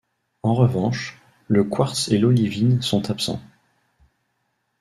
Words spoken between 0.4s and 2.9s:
En revanche, le quartz et l'olivine